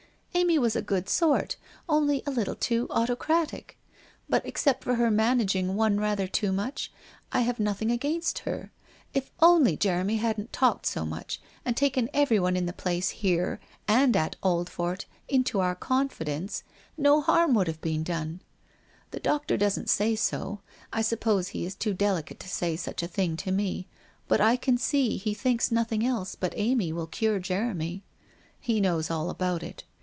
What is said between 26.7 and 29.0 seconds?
will cure Jeremy. He